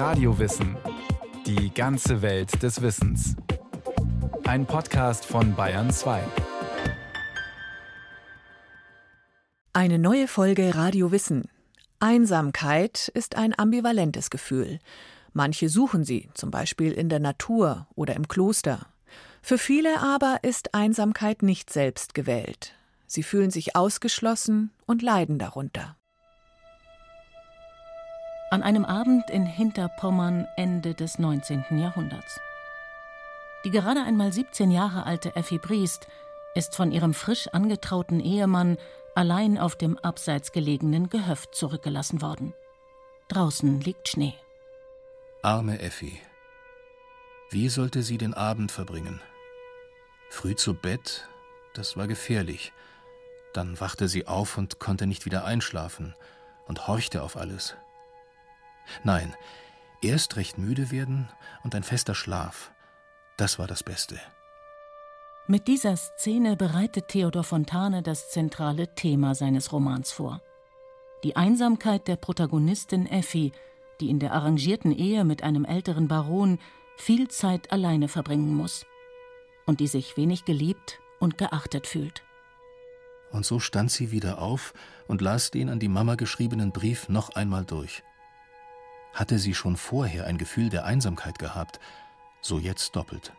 [0.00, 0.78] Radiowissen.
[1.44, 3.36] Die ganze Welt des Wissens.
[4.44, 6.22] Ein Podcast von Bayern 2.
[9.74, 11.50] Eine neue Folge Radio Wissen.
[11.98, 14.78] Einsamkeit ist ein ambivalentes Gefühl.
[15.34, 18.86] Manche suchen sie, zum Beispiel in der Natur oder im Kloster.
[19.42, 22.74] Für viele aber ist Einsamkeit nicht selbst gewählt.
[23.06, 25.94] Sie fühlen sich ausgeschlossen und leiden darunter.
[28.52, 31.66] An einem Abend in Hinterpommern Ende des 19.
[31.78, 32.40] Jahrhunderts.
[33.64, 36.08] Die gerade einmal 17 Jahre alte Effi Briest
[36.56, 38.76] ist von ihrem frisch angetrauten Ehemann
[39.14, 42.52] allein auf dem abseits gelegenen Gehöft zurückgelassen worden.
[43.28, 44.34] Draußen liegt Schnee.
[45.42, 46.20] Arme Effi.
[47.50, 49.20] Wie sollte sie den Abend verbringen?
[50.28, 51.28] Früh zu Bett,
[51.74, 52.72] das war gefährlich.
[53.52, 56.16] Dann wachte sie auf und konnte nicht wieder einschlafen
[56.66, 57.76] und horchte auf alles.
[59.04, 59.34] Nein,
[60.02, 61.28] erst recht müde werden
[61.64, 62.72] und ein fester Schlaf.
[63.36, 64.20] Das war das Beste.
[65.46, 70.42] Mit dieser Szene bereitet Theodor Fontane das zentrale Thema seines Romans vor.
[71.24, 73.52] Die Einsamkeit der Protagonistin Effi,
[74.00, 76.58] die in der arrangierten Ehe mit einem älteren Baron
[76.96, 78.86] viel Zeit alleine verbringen muss
[79.66, 82.22] und die sich wenig geliebt und geachtet fühlt.
[83.30, 84.72] Und so stand sie wieder auf
[85.06, 88.02] und las den an die Mama geschriebenen Brief noch einmal durch.
[89.12, 91.80] Hatte sie schon vorher ein Gefühl der Einsamkeit gehabt,
[92.40, 93.32] so jetzt doppelt.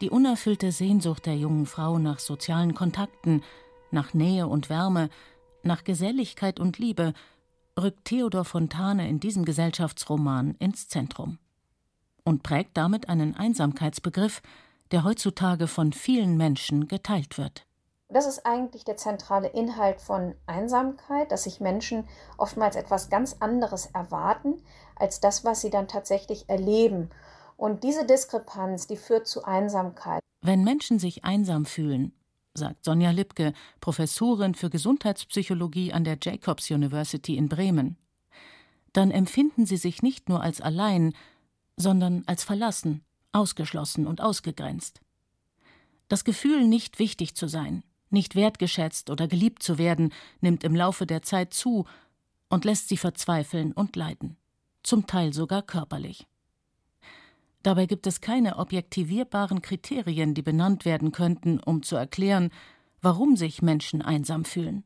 [0.00, 3.42] Die unerfüllte Sehnsucht der jungen Frau nach sozialen Kontakten,
[3.90, 5.08] nach Nähe und Wärme,
[5.62, 7.14] nach Geselligkeit und Liebe
[7.78, 11.38] rückt Theodor Fontane in diesem Gesellschaftsroman ins Zentrum
[12.24, 14.42] und prägt damit einen Einsamkeitsbegriff,
[14.90, 17.66] der heutzutage von vielen Menschen geteilt wird.
[18.14, 22.06] Das ist eigentlich der zentrale Inhalt von Einsamkeit, dass sich Menschen
[22.38, 24.62] oftmals etwas ganz anderes erwarten
[24.94, 27.10] als das, was sie dann tatsächlich erleben.
[27.56, 30.20] Und diese Diskrepanz, die führt zu Einsamkeit.
[30.42, 32.12] Wenn Menschen sich einsam fühlen,
[32.54, 37.96] sagt Sonja Lipke, Professorin für Gesundheitspsychologie an der Jacobs University in Bremen,
[38.92, 41.14] dann empfinden sie sich nicht nur als allein,
[41.76, 45.00] sondern als verlassen, ausgeschlossen und ausgegrenzt.
[46.06, 47.82] Das Gefühl, nicht wichtig zu sein,
[48.14, 51.84] nicht wertgeschätzt oder geliebt zu werden, nimmt im Laufe der Zeit zu
[52.48, 54.36] und lässt sie verzweifeln und leiden,
[54.82, 56.26] zum Teil sogar körperlich.
[57.62, 62.50] Dabei gibt es keine objektivierbaren Kriterien, die benannt werden könnten, um zu erklären,
[63.02, 64.84] warum sich Menschen einsam fühlen.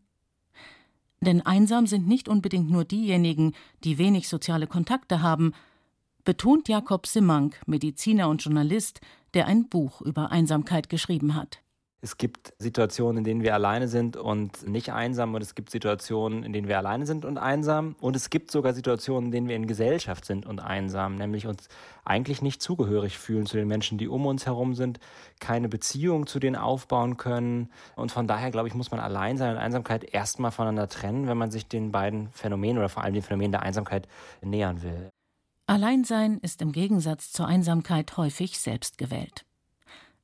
[1.21, 5.53] Denn einsam sind nicht unbedingt nur diejenigen, die wenig soziale Kontakte haben,
[6.25, 9.01] betont Jakob Simmank, Mediziner und Journalist,
[9.35, 11.61] der ein Buch über Einsamkeit geschrieben hat.
[12.01, 16.45] Es gibt Situationen, in denen wir alleine sind und nicht einsam und es gibt Situationen,
[16.45, 19.57] in denen wir alleine sind und einsam und es gibt sogar Situationen, in denen wir
[19.57, 21.69] in Gesellschaft sind und einsam, nämlich uns
[22.05, 25.01] eigentlich nicht zugehörig fühlen zu den Menschen, die um uns herum sind,
[25.41, 29.59] keine Beziehung zu denen aufbauen können und von daher glaube ich, muss man Alleinsein und
[29.59, 33.51] Einsamkeit erstmal voneinander trennen, wenn man sich den beiden Phänomenen oder vor allem dem Phänomen
[33.51, 34.07] der Einsamkeit
[34.41, 35.11] nähern will.
[35.67, 39.48] Alleinsein ist im Gegensatz zur Einsamkeit häufig selbstgewählt.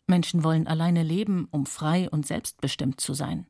[0.06, 3.46] Menschen wollen alleine leben, um frei und selbstbestimmt zu sein,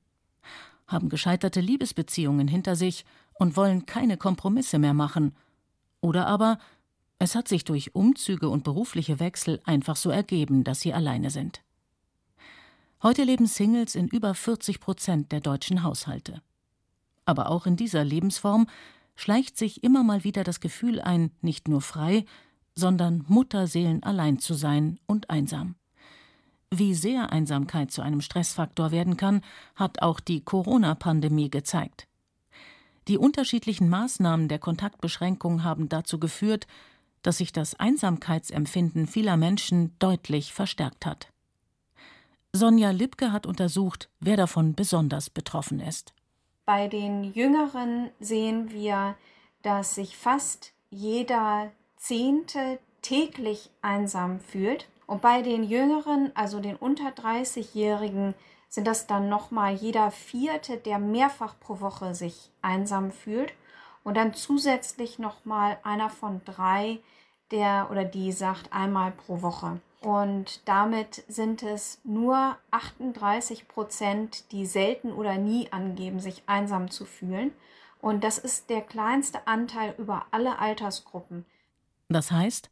[0.87, 3.05] haben gescheiterte Liebesbeziehungen hinter sich
[3.35, 5.35] und wollen keine Kompromisse mehr machen.
[6.01, 6.59] Oder aber
[7.19, 11.63] es hat sich durch Umzüge und berufliche Wechsel einfach so ergeben, dass sie alleine sind.
[13.03, 16.43] Heute leben Singles in über 40 Prozent der deutschen Haushalte.
[17.25, 18.67] Aber auch in dieser Lebensform
[19.17, 22.25] schleicht sich immer mal wieder das Gefühl ein, nicht nur frei,
[22.75, 25.77] sondern Mutterseelen allein zu sein und einsam.
[26.77, 29.43] Wie sehr Einsamkeit zu einem Stressfaktor werden kann,
[29.77, 32.09] hat auch die Corona-Pandemie gezeigt.
[33.07, 36.67] Die unterschiedlichen Maßnahmen der Kontaktbeschränkung haben dazu geführt,
[37.23, 41.29] dass sich das Einsamkeitsempfinden vieler Menschen deutlich verstärkt hat.
[42.53, 46.13] Sonja Lipke hat untersucht, wer davon besonders betroffen ist.
[46.65, 49.15] Bei den Jüngeren sehen wir,
[49.63, 54.89] dass sich fast jeder Zehnte täglich einsam fühlt.
[55.07, 58.35] Und bei den Jüngeren, also den unter 30-Jährigen,
[58.69, 63.53] sind das dann nochmal jeder Vierte, der mehrfach pro Woche sich einsam fühlt.
[64.03, 66.99] Und dann zusätzlich nochmal einer von drei,
[67.51, 69.81] der oder die sagt einmal pro Woche.
[70.01, 77.07] Und damit sind es nur 38 Prozent, die selten oder nie angeben, sich einsam zu
[77.07, 77.53] fühlen.
[78.03, 81.47] Und das ist der kleinste Anteil über alle Altersgruppen.
[82.11, 82.71] Das heißt,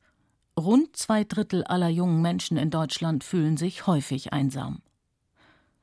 [0.59, 4.83] Rund zwei Drittel aller jungen Menschen in Deutschland fühlen sich häufig einsam.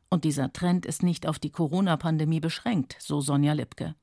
[0.10, 3.96] Und dieser Trend ist nicht auf die Corona-Pandemie beschränkt, so Sonja Lipke.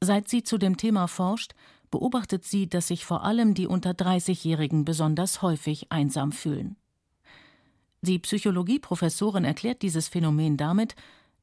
[0.00, 1.54] Seit sie zu dem Thema forscht,
[1.90, 6.76] beobachtet sie, dass sich vor allem die unter 30-Jährigen besonders häufig einsam fühlen.
[8.00, 10.96] Die Psychologieprofessorin erklärt dieses Phänomen damit,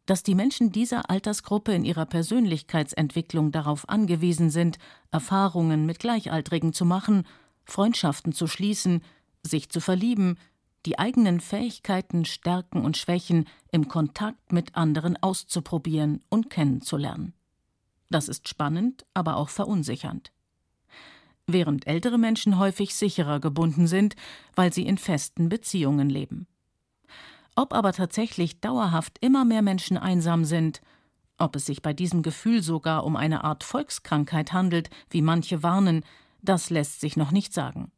[0.06, 4.78] dass die Menschen dieser Altersgruppe in ihrer Persönlichkeitsentwicklung darauf angewiesen sind,
[5.12, 7.26] Erfahrungen mit Gleichaltrigen zu machen,
[7.70, 9.02] Freundschaften zu schließen,
[9.44, 10.38] sich zu verlieben,
[10.86, 17.34] die eigenen Fähigkeiten, Stärken und Schwächen im Kontakt mit anderen auszuprobieren und kennenzulernen.
[18.10, 20.32] Das ist spannend, aber auch verunsichernd.
[21.48, 24.16] Während ältere Menschen häufig sicherer gebunden sind,
[24.56, 26.48] weil sie in festen Beziehungen leben.
[27.56, 30.82] Ob aber tatsächlich dauerhaft immer mehr Menschen einsam sind,
[31.38, 36.04] ob es sich bei diesem Gefühl sogar um eine Art Volkskrankheit handelt, wie manche warnen,
[36.42, 37.92] das lässt sich noch nicht sagen.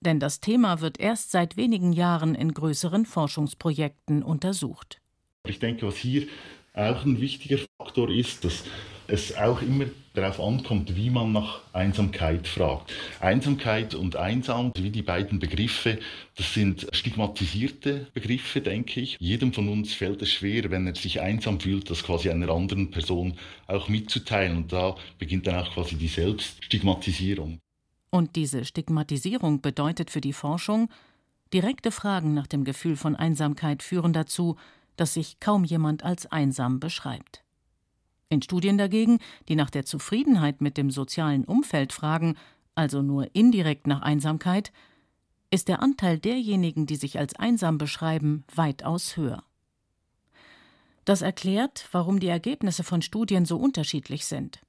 [0.00, 5.00] Denn das Thema wird erst seit wenigen Jahren in größeren Forschungsprojekten untersucht.
[5.46, 6.26] Ich denke, was hier
[6.74, 8.64] auch ein wichtiger Faktor ist, dass
[9.08, 12.92] es auch immer darauf ankommt, wie man nach Einsamkeit fragt.
[13.20, 15.98] Einsamkeit und einsam, wie die beiden Begriffe,
[16.36, 19.16] das sind stigmatisierte Begriffe, denke ich.
[19.18, 22.90] Jedem von uns fällt es schwer, wenn er sich einsam fühlt, das quasi einer anderen
[22.90, 23.34] Person
[23.66, 24.56] auch mitzuteilen.
[24.58, 27.58] Und da beginnt dann auch quasi die Selbststigmatisierung.
[28.10, 30.88] Und diese Stigmatisierung bedeutet für die Forschung,
[31.52, 34.56] direkte Fragen nach dem Gefühl von Einsamkeit führen dazu,
[34.96, 37.44] dass sich kaum jemand als einsam beschreibt.
[38.28, 39.18] In Studien dagegen,
[39.48, 42.36] die nach der Zufriedenheit mit dem sozialen Umfeld fragen,
[42.74, 44.72] also nur indirekt nach Einsamkeit,
[45.50, 49.42] ist der Anteil derjenigen, die sich als einsam beschreiben, weitaus höher.
[51.06, 54.60] Das erklärt, warum die Ergebnisse von Studien so unterschiedlich sind.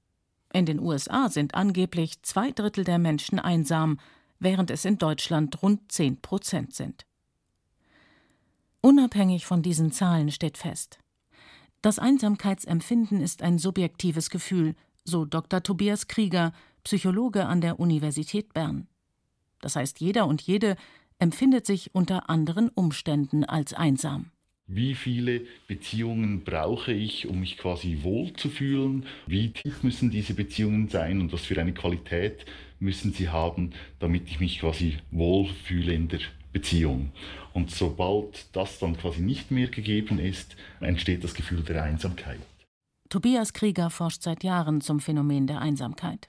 [0.51, 3.99] In den USA sind angeblich zwei Drittel der Menschen einsam,
[4.39, 7.05] während es in Deutschland rund zehn Prozent sind.
[8.81, 10.99] Unabhängig von diesen Zahlen steht fest,
[11.81, 14.75] das Einsamkeitsempfinden ist ein subjektives Gefühl,
[15.05, 15.63] so Dr.
[15.63, 16.51] Tobias Krieger,
[16.83, 18.87] Psychologe an der Universität Bern.
[19.61, 20.75] Das heißt, jeder und jede
[21.19, 24.31] empfindet sich unter anderen Umständen als einsam.
[24.71, 29.07] Wie viele Beziehungen brauche ich, um mich quasi wohlzufühlen?
[29.25, 32.45] Wie tief müssen diese Beziehungen sein und was für eine Qualität
[32.79, 36.19] müssen sie haben, damit ich mich quasi wohlfühle in der
[36.53, 37.11] Beziehung.
[37.53, 42.39] Und sobald das dann quasi nicht mehr gegeben ist, entsteht das Gefühl der Einsamkeit.
[43.09, 46.27] Tobias Krieger forscht seit Jahren zum Phänomen der Einsamkeit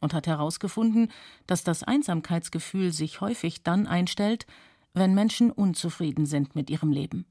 [0.00, 1.12] und hat herausgefunden,
[1.46, 4.46] dass das Einsamkeitsgefühl sich häufig dann einstellt,
[4.94, 7.24] wenn Menschen unzufrieden sind mit ihrem Leben,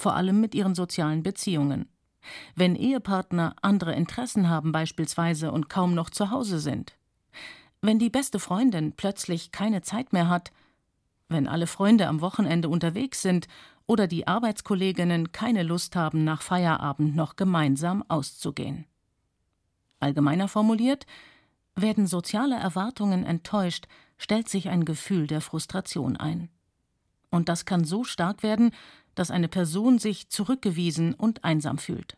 [0.00, 1.88] vor allem mit ihren sozialen Beziehungen,
[2.54, 6.96] wenn Ehepartner andere Interessen haben beispielsweise und kaum noch zu Hause sind,
[7.80, 10.52] wenn die beste Freundin plötzlich keine Zeit mehr hat,
[11.28, 13.48] wenn alle Freunde am Wochenende unterwegs sind
[13.86, 18.86] oder die Arbeitskolleginnen keine Lust haben, nach Feierabend noch gemeinsam auszugehen.
[20.00, 21.06] Allgemeiner formuliert,
[21.74, 23.86] werden soziale Erwartungen enttäuscht,
[24.16, 26.50] stellt sich ein Gefühl der Frustration ein.
[27.30, 28.72] Und das kann so stark werden,
[29.18, 32.16] dass eine Person sich zurückgewiesen und einsam fühlt.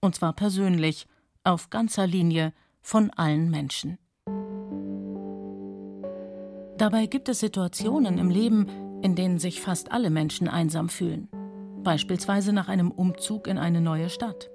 [0.00, 1.06] Und zwar persönlich,
[1.44, 2.52] auf ganzer Linie,
[2.82, 3.98] von allen Menschen.
[6.78, 8.68] Dabei gibt es Situationen im Leben,
[9.02, 11.28] in denen sich fast alle Menschen einsam fühlen,
[11.82, 14.50] beispielsweise nach einem Umzug in eine neue Stadt.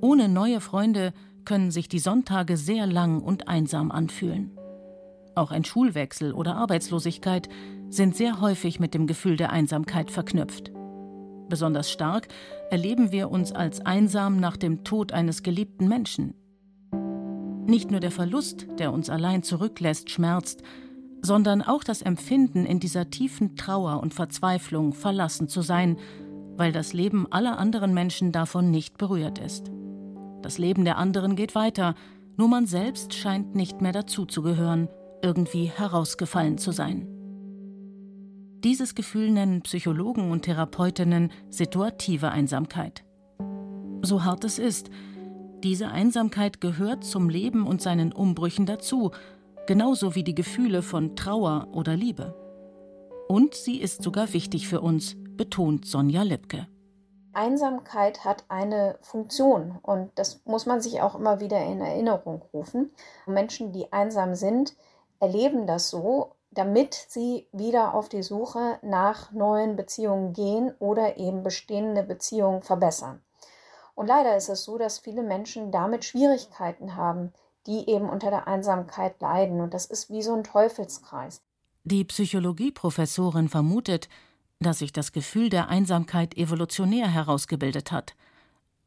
[0.00, 1.12] Ohne neue Freunde
[1.44, 4.57] können sich die Sonntage sehr lang und einsam anfühlen.
[5.38, 7.48] Auch ein Schulwechsel oder Arbeitslosigkeit
[7.90, 10.72] sind sehr häufig mit dem Gefühl der Einsamkeit verknüpft.
[11.48, 12.26] Besonders stark
[12.72, 16.34] erleben wir uns als einsam nach dem Tod eines geliebten Menschen.
[17.68, 20.64] Nicht nur der Verlust, der uns allein zurücklässt, schmerzt,
[21.22, 25.98] sondern auch das Empfinden, in dieser tiefen Trauer und Verzweiflung verlassen zu sein,
[26.56, 29.70] weil das Leben aller anderen Menschen davon nicht berührt ist.
[30.42, 31.94] Das Leben der anderen geht weiter,
[32.36, 34.88] nur man selbst scheint nicht mehr dazuzugehören,
[35.22, 37.06] irgendwie herausgefallen zu sein.
[38.64, 43.04] Dieses Gefühl nennen Psychologen und Therapeutinnen situative Einsamkeit.
[44.02, 44.90] So hart es ist,
[45.62, 49.12] diese Einsamkeit gehört zum Leben und seinen Umbrüchen dazu
[49.68, 52.34] genauso wie die Gefühle von Trauer oder Liebe.
[53.28, 56.66] Und sie ist sogar wichtig für uns, betont Sonja Lipke.
[57.34, 62.90] Einsamkeit hat eine Funktion und das muss man sich auch immer wieder in Erinnerung rufen.
[63.26, 64.74] Menschen, die einsam sind,
[65.20, 71.42] erleben das so, damit sie wieder auf die Suche nach neuen Beziehungen gehen oder eben
[71.42, 73.20] bestehende Beziehungen verbessern.
[73.94, 77.32] Und leider ist es so, dass viele Menschen damit Schwierigkeiten haben,
[77.66, 79.60] die eben unter der Einsamkeit leiden.
[79.60, 81.42] Und das ist wie so ein Teufelskreis.
[81.84, 84.08] Die Psychologieprofessorin vermutet,
[84.60, 88.14] dass sich das Gefühl der Einsamkeit evolutionär herausgebildet hat,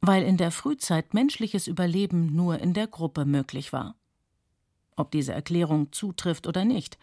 [0.02, 3.96] weil in der Frühzeit menschliches Überleben nur in der Gruppe möglich war.
[4.96, 6.98] Ob diese Erklärung zutrifft oder nicht.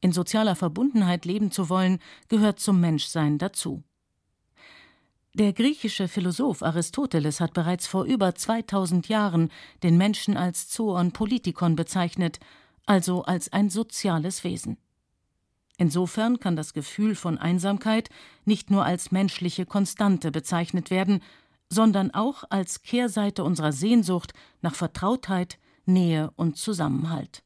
[0.00, 1.98] In sozialer Verbundenheit leben zu wollen,
[2.28, 3.82] gehört zum Menschsein dazu.
[5.34, 9.50] Der griechische Philosoph Aristoteles hat bereits vor über 2000 Jahren
[9.82, 12.38] den Menschen als Zoon Politikon bezeichnet,
[12.84, 14.76] also als ein soziales Wesen.
[15.78, 18.10] Insofern kann das Gefühl von Einsamkeit
[18.44, 21.22] nicht nur als menschliche Konstante bezeichnet werden,
[21.70, 27.42] sondern auch als Kehrseite unserer Sehnsucht nach Vertrautheit, Nähe und Zusammenhalt.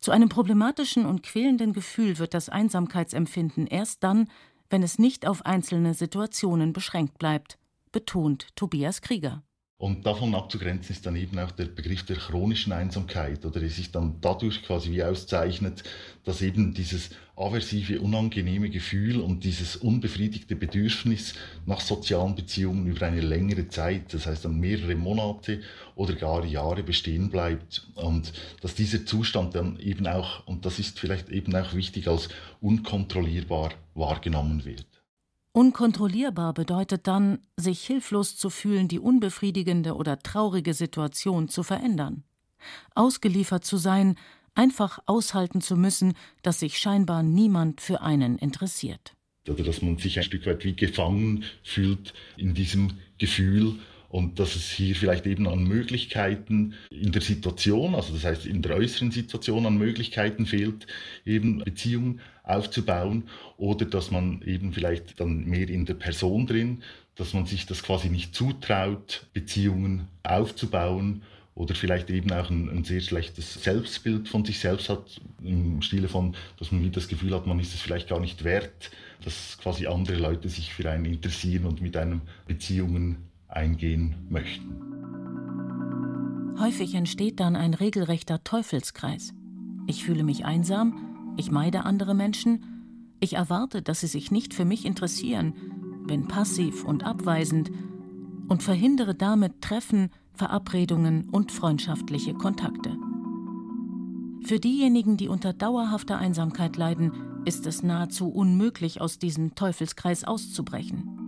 [0.00, 4.30] Zu einem problematischen und quälenden Gefühl wird das Einsamkeitsempfinden erst dann,
[4.70, 7.58] wenn es nicht auf einzelne Situationen beschränkt bleibt,
[7.92, 9.42] betont Tobias Krieger.
[9.80, 13.90] Und davon abzugrenzen ist dann eben auch der Begriff der chronischen Einsamkeit oder die sich
[13.90, 15.84] dann dadurch quasi wie auszeichnet,
[16.22, 21.32] dass eben dieses aversive, unangenehme Gefühl und dieses unbefriedigte Bedürfnis
[21.64, 25.62] nach sozialen Beziehungen über eine längere Zeit, das heißt dann mehrere Monate
[25.94, 31.00] oder gar Jahre bestehen bleibt und dass dieser Zustand dann eben auch, und das ist
[31.00, 32.28] vielleicht eben auch wichtig, als
[32.60, 34.89] unkontrollierbar wahrgenommen wird.
[35.52, 42.22] Unkontrollierbar bedeutet dann, sich hilflos zu fühlen, die unbefriedigende oder traurige Situation zu verändern.
[42.94, 44.16] Ausgeliefert zu sein,
[44.54, 49.16] einfach aushalten zu müssen, dass sich scheinbar niemand für einen interessiert.
[49.48, 53.78] Oder dass man sich ein Stück weit wie gefangen fühlt in diesem Gefühl
[54.10, 58.60] und dass es hier vielleicht eben an Möglichkeiten in der Situation, also das heißt in
[58.60, 60.88] der äußeren Situation an Möglichkeiten fehlt,
[61.24, 63.28] eben Beziehungen aufzubauen.
[63.56, 66.82] Oder dass man eben vielleicht dann mehr in der Person drin,
[67.14, 71.22] dass man sich das quasi nicht zutraut, Beziehungen aufzubauen.
[71.54, 76.08] Oder vielleicht eben auch ein, ein, sehr schlechtes Selbstbild von sich selbst hat, im Stile
[76.08, 78.90] von, dass man das Gefühl hat, man ist es vielleicht gar nicht wert,
[79.24, 84.80] dass quasi andere Leute sich für einen interessieren und mit einem Beziehungen eingehen möchten.
[86.58, 89.32] Häufig entsteht dann ein regelrechter Teufelskreis.
[89.86, 94.64] Ich fühle mich einsam, ich meide andere Menschen, ich erwarte, dass sie sich nicht für
[94.64, 95.54] mich interessieren,
[96.06, 97.70] bin passiv und abweisend
[98.48, 102.96] und verhindere damit Treffen, Verabredungen und freundschaftliche Kontakte.
[104.42, 107.12] Für diejenigen, die unter dauerhafter Einsamkeit leiden,
[107.44, 111.19] ist es nahezu unmöglich, aus diesem Teufelskreis auszubrechen.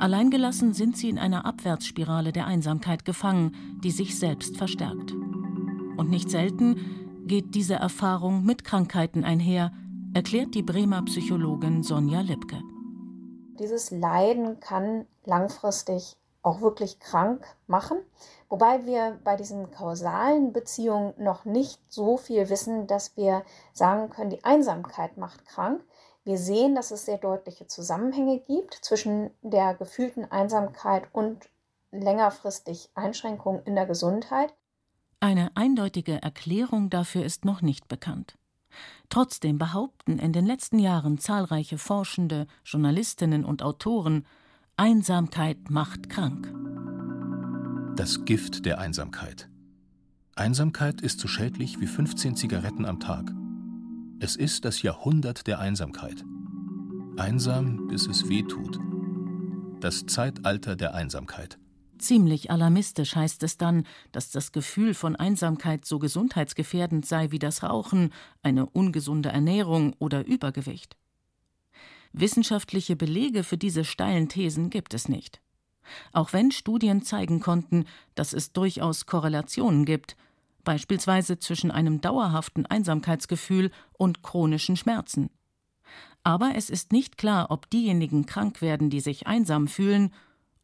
[0.00, 3.54] Alleingelassen sind sie in einer Abwärtsspirale der Einsamkeit gefangen,
[3.84, 5.12] die sich selbst verstärkt.
[5.12, 9.72] Und nicht selten geht diese Erfahrung mit Krankheiten einher,
[10.14, 12.62] erklärt die Bremer Psychologin Sonja Lipke.
[13.58, 17.98] Dieses Leiden kann langfristig auch wirklich krank machen,
[18.48, 23.42] wobei wir bei diesen kausalen Beziehungen noch nicht so viel wissen, dass wir
[23.74, 25.84] sagen können, die Einsamkeit macht krank.
[26.24, 31.48] Wir sehen, dass es sehr deutliche Zusammenhänge gibt zwischen der gefühlten Einsamkeit und
[31.92, 34.52] längerfristig Einschränkungen in der Gesundheit.
[35.20, 38.36] Eine eindeutige Erklärung dafür ist noch nicht bekannt.
[39.08, 44.26] Trotzdem behaupten in den letzten Jahren zahlreiche Forschende, Journalistinnen und Autoren,
[44.76, 46.54] Einsamkeit macht krank.
[47.96, 49.48] Das Gift der Einsamkeit.
[50.36, 53.30] Einsamkeit ist so schädlich wie 15 Zigaretten am Tag.
[54.22, 56.26] Es ist das Jahrhundert der Einsamkeit.
[57.16, 58.78] Einsam, bis es weh tut.
[59.80, 61.58] Das Zeitalter der Einsamkeit.
[61.96, 67.62] Ziemlich alarmistisch heißt es dann, dass das Gefühl von Einsamkeit so gesundheitsgefährdend sei wie das
[67.62, 68.12] Rauchen,
[68.42, 70.98] eine ungesunde Ernährung oder Übergewicht.
[72.12, 75.40] Wissenschaftliche Belege für diese steilen Thesen gibt es nicht.
[76.12, 77.86] Auch wenn Studien zeigen konnten,
[78.16, 80.14] dass es durchaus Korrelationen gibt,
[80.64, 85.30] beispielsweise zwischen einem dauerhaften Einsamkeitsgefühl und chronischen Schmerzen.
[86.22, 90.12] Aber es ist nicht klar, ob diejenigen krank werden, die sich einsam fühlen,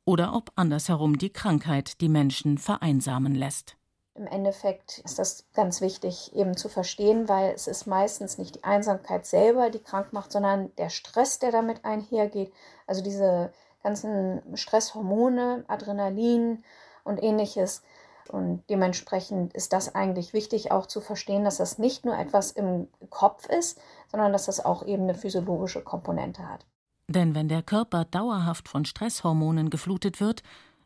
[0.06, 3.76] oder ob andersherum die Krankheit die Menschen vereinsamen lässt.
[4.14, 8.64] Im Endeffekt ist das ganz wichtig eben zu verstehen, weil es ist meistens nicht die
[8.64, 12.50] Einsamkeit selber, die krank macht, sondern der Stress, der damit einhergeht.
[12.86, 16.64] Also diese ganzen Stresshormone, Adrenalin
[17.04, 17.82] und ähnliches,
[18.30, 22.88] und dementsprechend ist das eigentlich wichtig auch zu verstehen, dass das nicht nur etwas im
[23.10, 23.78] Kopf ist,
[24.10, 26.66] sondern dass das auch eben eine physiologische Komponente hat.
[27.08, 30.42] Denn wenn der Körper dauerhaft von Stresshormonen geflutet wird,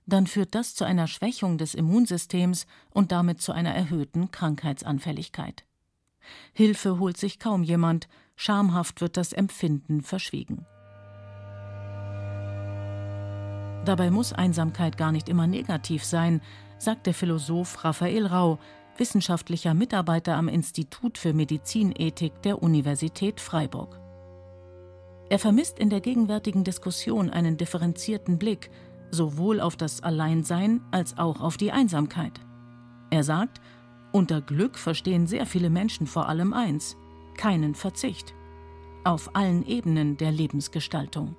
[0.07, 5.65] dann führt das zu einer Schwächung des Immunsystems und damit zu einer erhöhten Krankheitsanfälligkeit.
[6.53, 10.67] Hilfe holt sich kaum jemand, schamhaft wird das Empfinden verschwiegen.
[13.85, 16.43] Dabei muss Einsamkeit gar nicht immer negativ sein,
[16.81, 18.59] sagt der Philosoph Raphael Rau,
[18.97, 24.01] wissenschaftlicher Mitarbeiter am Institut für Medizinethik der Universität Freiburg.
[25.29, 28.71] Er vermisst in der gegenwärtigen Diskussion einen differenzierten Blick
[29.11, 32.41] sowohl auf das Alleinsein als auch auf die Einsamkeit.
[33.11, 33.61] Er sagt,
[34.13, 36.97] Unter Glück verstehen sehr viele Menschen vor allem eins
[37.37, 38.35] keinen Verzicht.
[39.05, 41.37] Auf allen Ebenen der Lebensgestaltung.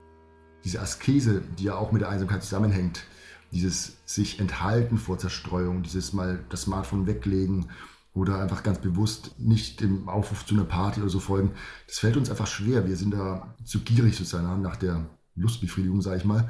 [0.64, 3.04] Diese Askese, die ja auch mit der Einsamkeit zusammenhängt,
[3.52, 7.70] dieses sich enthalten vor Zerstreuung, dieses mal das Smartphone weglegen
[8.14, 11.52] oder einfach ganz bewusst nicht dem Aufruf zu einer Party oder so folgen,
[11.88, 12.88] das fällt uns einfach schwer.
[12.88, 16.50] Wir sind da zu gierig sozusagen nach der Lustbefriedigung, sage ich mal.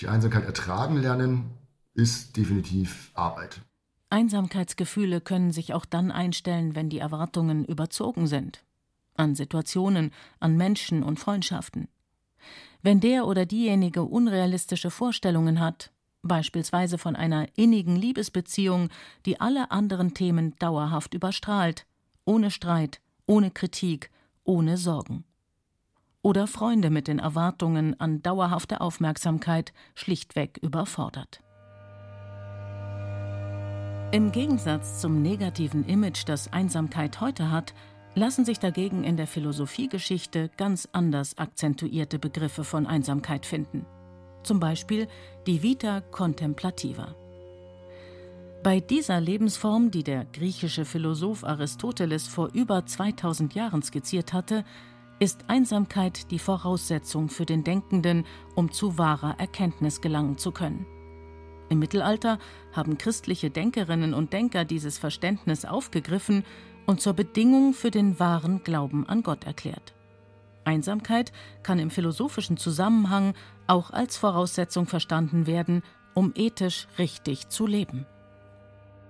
[0.00, 1.50] Die Einsamkeit ertragen lernen
[1.94, 3.60] ist definitiv Arbeit.
[4.10, 8.64] Einsamkeitsgefühle können sich auch dann einstellen, wenn die Erwartungen überzogen sind.
[9.14, 11.88] An Situationen, an Menschen und Freundschaften.
[12.82, 18.88] Wenn der oder diejenige unrealistische Vorstellungen hat, beispielsweise von einer innigen Liebesbeziehung,
[19.26, 21.86] die alle anderen Themen dauerhaft überstrahlt,
[22.24, 24.10] ohne Streit, ohne Kritik,
[24.44, 25.24] ohne Sorgen.
[26.22, 31.40] Oder Freunde mit den Erwartungen an dauerhafte Aufmerksamkeit schlichtweg überfordert.
[34.12, 37.74] Im Gegensatz zum negativen Image, das Einsamkeit heute hat,
[38.14, 43.86] lassen sich dagegen in der Philosophiegeschichte ganz anders akzentuierte Begriffe von Einsamkeit finden
[44.44, 45.08] zum Beispiel
[45.46, 47.14] die Vita Contemplativa.
[48.62, 54.64] Bei dieser Lebensform, die der griechische Philosoph Aristoteles vor über 2000 Jahren skizziert hatte,
[55.18, 60.86] ist Einsamkeit die Voraussetzung für den Denkenden, um zu wahrer Erkenntnis gelangen zu können.
[61.68, 62.38] Im Mittelalter
[62.72, 66.44] haben christliche Denkerinnen und Denker dieses Verständnis aufgegriffen
[66.86, 69.94] und zur Bedingung für den wahren Glauben an Gott erklärt.
[70.64, 73.34] Einsamkeit kann im philosophischen Zusammenhang
[73.66, 75.82] auch als Voraussetzung verstanden werden,
[76.14, 78.06] um ethisch richtig zu leben.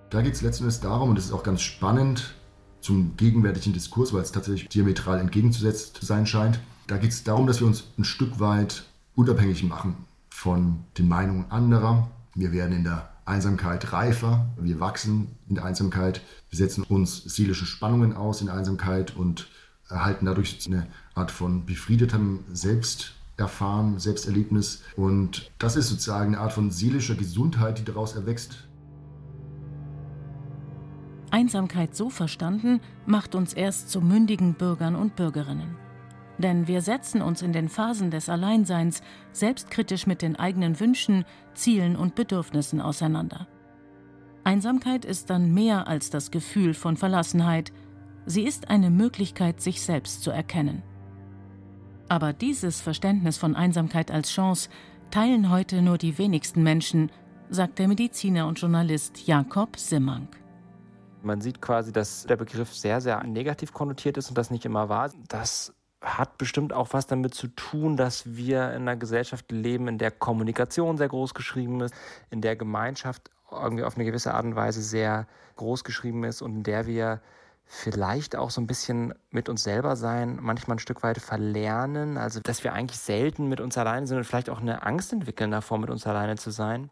[0.09, 2.35] Da geht es letztendlich darum, und das ist auch ganz spannend
[2.81, 6.59] zum gegenwärtigen Diskurs, weil es tatsächlich diametral entgegenzusetzt zu sein scheint.
[6.87, 8.83] Da geht es darum, dass wir uns ein Stück weit
[9.15, 9.95] unabhängig machen
[10.29, 12.09] von den Meinungen anderer.
[12.35, 17.65] Wir werden in der Einsamkeit reifer, wir wachsen in der Einsamkeit, wir setzen uns seelische
[17.65, 19.47] Spannungen aus in der Einsamkeit und
[19.89, 24.83] erhalten dadurch eine Art von befriedetem Selbsterfahren, Selbsterlebnis.
[24.95, 28.67] Und das ist sozusagen eine Art von seelischer Gesundheit, die daraus erwächst.
[31.31, 35.75] Einsamkeit so verstanden macht uns erst zu mündigen Bürgern und Bürgerinnen.
[36.37, 41.95] Denn wir setzen uns in den Phasen des Alleinseins selbstkritisch mit den eigenen Wünschen, Zielen
[41.95, 43.47] und Bedürfnissen auseinander.
[44.43, 47.71] Einsamkeit ist dann mehr als das Gefühl von Verlassenheit,
[48.25, 50.81] Sie ist eine Möglichkeit, sich selbst zu erkennen.
[52.07, 54.69] Aber dieses Verständnis von Einsamkeit als Chance
[55.11, 57.11] teilen heute nur die wenigsten Menschen,
[57.49, 60.37] sagt der Mediziner und Journalist Jakob Simmank.
[61.21, 64.89] Man sieht quasi, dass der Begriff sehr, sehr negativ konnotiert ist und das nicht immer
[64.89, 65.11] wahr.
[65.27, 69.97] Das hat bestimmt auch was damit zu tun, dass wir in einer Gesellschaft leben, in
[69.97, 71.93] der Kommunikation sehr groß geschrieben ist,
[72.29, 76.55] in der Gemeinschaft irgendwie auf eine gewisse Art und Weise sehr groß geschrieben ist und
[76.55, 77.21] in der wir
[77.65, 82.39] vielleicht auch so ein bisschen mit uns selber sein, manchmal ein Stück weit verlernen, also
[82.39, 85.79] dass wir eigentlich selten mit uns alleine sind und vielleicht auch eine Angst entwickeln davor,
[85.79, 86.89] mit uns alleine zu sein.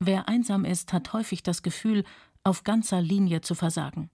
[0.00, 2.04] Wer einsam ist, hat häufig das Gefühl,
[2.42, 4.10] auf ganzer Linie zu versagen.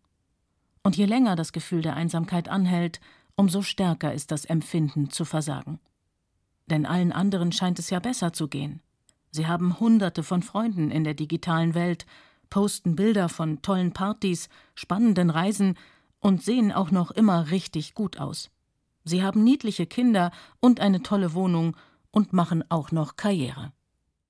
[0.82, 3.00] Und je länger das Gefühl der Einsamkeit anhält,
[3.36, 5.80] umso stärker ist das Empfinden zu versagen.
[6.66, 8.80] Denn allen anderen scheint es ja besser zu gehen.
[9.32, 12.06] Sie haben Hunderte von Freunden in der digitalen Welt
[12.50, 15.76] posten Bilder von tollen Partys, spannenden Reisen
[16.18, 18.50] und sehen auch noch immer richtig gut aus.
[19.04, 21.76] Sie haben niedliche Kinder und eine tolle Wohnung
[22.10, 23.72] und machen auch noch Karriere.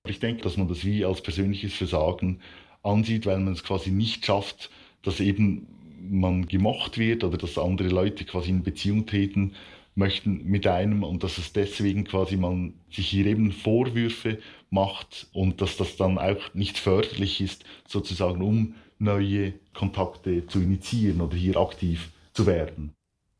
[0.06, 2.40] Ich denke, dass man das wie als persönliches Versagen
[2.82, 4.70] ansieht, weil man es quasi nicht schafft,
[5.02, 5.66] dass eben
[6.00, 9.54] man gemocht wird oder dass andere Leute quasi in Beziehung treten
[10.00, 14.38] möchten mit einem und dass es deswegen quasi man sich hier eben Vorwürfe
[14.70, 21.20] macht und dass das dann auch nicht förderlich ist, sozusagen um neue Kontakte zu initiieren
[21.20, 22.92] oder hier aktiv zu werden.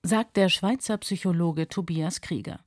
[0.03, 2.61] Sagt der Schweizer Psychologe Tobias Krieger.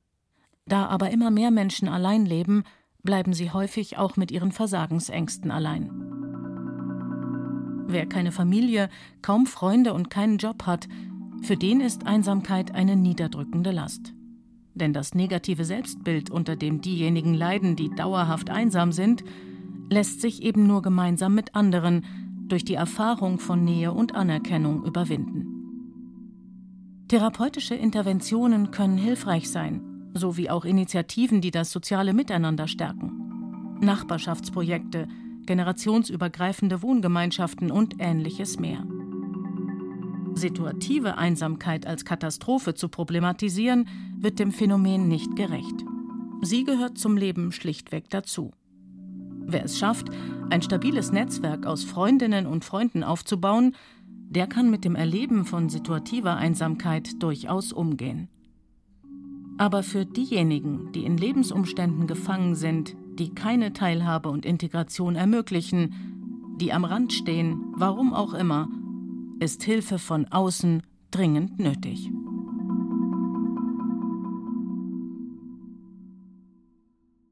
[0.66, 2.64] Da aber immer mehr Menschen allein leben,
[3.02, 5.90] bleiben sie häufig auch mit ihren Versagensängsten allein.
[7.86, 8.88] Wer keine Familie,
[9.22, 10.88] kaum Freunde und keinen Job hat,
[11.44, 14.14] für den ist Einsamkeit eine niederdrückende Last.
[14.74, 19.24] Denn das negative Selbstbild, unter dem diejenigen leiden, die dauerhaft einsam sind,
[19.90, 22.04] lässt sich eben nur gemeinsam mit anderen
[22.48, 25.54] durch die Erfahrung von Nähe und Anerkennung überwinden.
[27.08, 33.78] Therapeutische Interventionen können hilfreich sein, sowie auch Initiativen, die das soziale Miteinander stärken.
[33.80, 35.08] Nachbarschaftsprojekte,
[35.46, 38.84] generationsübergreifende Wohngemeinschaften und ähnliches mehr.
[40.34, 45.84] Situative Einsamkeit als Katastrophe zu problematisieren, wird dem Phänomen nicht gerecht.
[46.42, 48.52] Sie gehört zum Leben schlichtweg dazu.
[49.46, 50.08] Wer es schafft,
[50.50, 53.74] ein stabiles Netzwerk aus Freundinnen und Freunden aufzubauen,
[54.30, 58.28] der kann mit dem Erleben von situativer Einsamkeit durchaus umgehen.
[59.58, 66.72] Aber für diejenigen, die in Lebensumständen gefangen sind, die keine Teilhabe und Integration ermöglichen, die
[66.72, 68.68] am Rand stehen, warum auch immer,
[69.44, 72.10] ist Hilfe von außen dringend nötig.